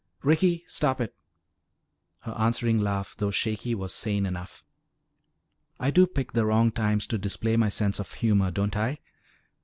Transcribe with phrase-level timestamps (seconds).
[0.23, 0.63] "Ricky!
[0.65, 1.13] Stop it!"
[2.21, 4.63] Her answering laugh, though shaky, was sane enough.
[5.79, 8.97] "I do pick the wrong times to display my sense of humor, don't I?